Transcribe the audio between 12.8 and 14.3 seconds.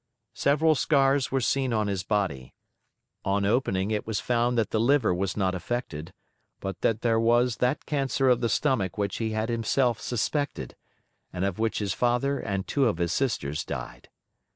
of his sisters died.